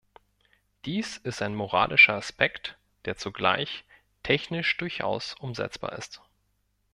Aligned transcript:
Dies 0.85 1.17
ist 1.17 1.43
ein 1.43 1.53
moralischer 1.53 2.15
Aspekt, 2.15 2.79
der 3.05 3.17
zugleich 3.17 3.85
technisch 4.23 4.75
durchaus 4.77 5.35
umsetzbar 5.39 5.93
ist. 5.93 6.23